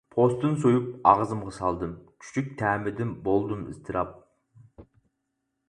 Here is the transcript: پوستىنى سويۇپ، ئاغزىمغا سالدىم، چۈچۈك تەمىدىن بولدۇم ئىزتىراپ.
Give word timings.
پوستىنى 0.13 0.57
سويۇپ، 0.61 0.87
ئاغزىمغا 1.09 1.53
سالدىم، 1.57 1.91
چۈچۈك 2.25 2.49
تەمىدىن 2.63 3.13
بولدۇم 3.29 3.63
ئىزتىراپ. 3.73 4.19